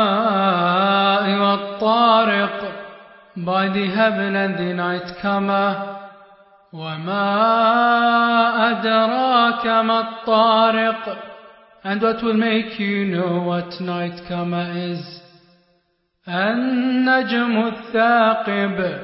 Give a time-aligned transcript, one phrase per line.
[0.00, 2.58] والسماء والطارق
[3.36, 5.96] by the heaven and the night comer
[6.72, 7.30] وما
[8.70, 11.16] أدراك ما الطارق
[11.84, 15.20] and what will make you know what night comer is
[16.28, 19.00] النجم الثاقب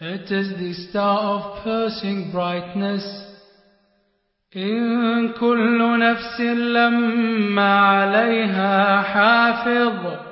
[0.00, 3.04] it is the star of piercing brightness
[4.56, 4.95] إن
[5.39, 10.27] كل نفس لما عليها حافظ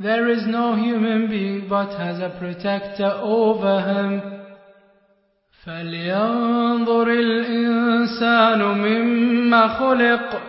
[0.00, 4.22] There is no human being but has a protector over him.
[5.64, 10.40] فلينظر الإنسان مما خلق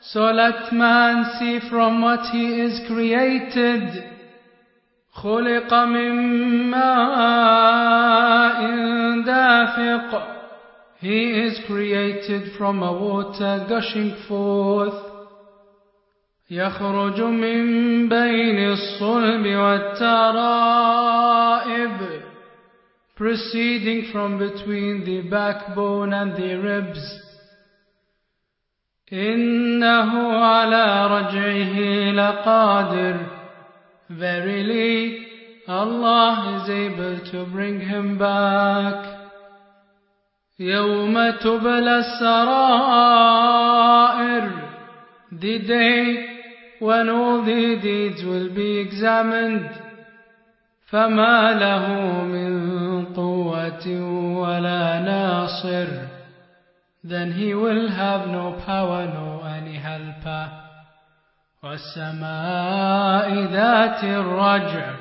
[0.00, 4.04] So let man see from what he is created.
[5.12, 6.12] خلق من
[6.70, 8.60] ماء
[9.26, 10.39] دافق
[10.99, 15.15] He is created from a water gushing forth.
[16.51, 20.75] يخرج من بين الصلب والترائب
[23.15, 27.21] proceeding from between the backbone and the ribs.
[29.13, 31.79] إنه على رجعه
[32.11, 33.25] لقادر
[34.09, 35.25] Verily,
[35.67, 39.18] Allah is able to bring him back.
[40.60, 43.40] يوم تبلى السرائر
[45.32, 46.26] the day
[46.80, 49.70] when all the deeds will be examined
[50.90, 51.88] فما له
[52.24, 53.86] من قوة
[54.36, 55.88] ولا ناصر
[57.04, 60.50] then he will have no power no any helper
[61.62, 64.94] والسماء ذات الرجع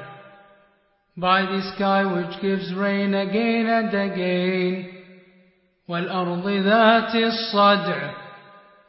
[1.17, 4.98] by the sky which gives rain again and again
[5.89, 8.11] والأرض ذات الصدع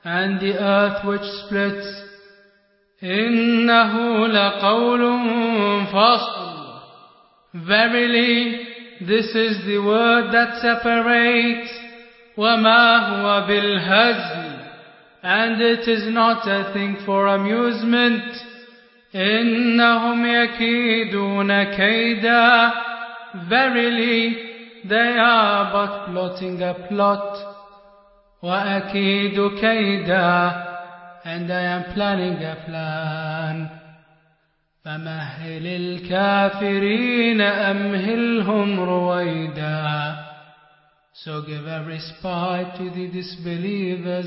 [0.05, 1.87] and the earth which splits
[3.03, 5.01] إنه لقول
[5.87, 6.51] فصل
[7.53, 8.61] Verily,
[9.01, 11.71] this is the word that separates
[12.37, 14.61] وما هو بالهزل
[15.23, 18.23] and it is not a thing for amusement
[19.15, 22.73] إنهم يكيدون كيدا
[23.49, 24.50] Verily,
[24.89, 27.57] they are but plotting a plot.
[28.43, 30.71] وأكيد كيدا
[31.25, 33.69] and I am planning a plan.
[34.85, 40.17] فمهل الكافرين أمهلهم رويدا
[41.13, 44.27] So give a respite to the disbelievers,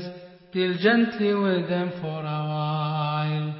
[0.52, 3.54] deal gently with them for a while.